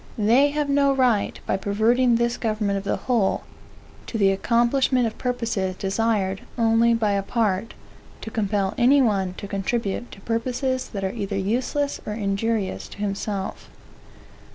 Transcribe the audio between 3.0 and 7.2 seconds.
whole, to the accomplishment of purposes desired only by